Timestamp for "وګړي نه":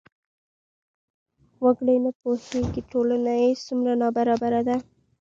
1.63-2.11